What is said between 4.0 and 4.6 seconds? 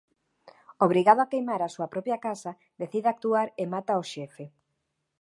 ó xefe.